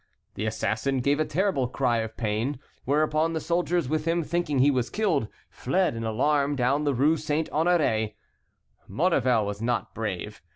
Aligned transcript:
The 0.33 0.47
assassin 0.47 1.01
gave 1.01 1.19
a 1.19 1.25
terrible 1.25 1.67
cry 1.67 1.97
of 1.97 2.17
pain; 2.17 2.57
whereupon 2.85 3.33
the 3.33 3.39
soldiers 3.39 3.87
with 3.87 4.05
him, 4.05 4.23
thinking 4.23 4.57
he 4.57 4.71
was 4.71 4.89
killed, 4.89 5.27
fled 5.47 5.95
in 5.95 6.03
alarm 6.03 6.55
down 6.55 6.85
the 6.85 6.95
Rue 6.95 7.17
Saint 7.17 7.51
Honoré. 7.51 8.15
Maurevel 8.89 9.45
was 9.45 9.61
not 9.61 9.93
brave. 9.93 10.41